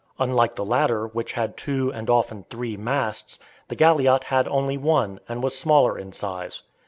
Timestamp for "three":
2.49-2.75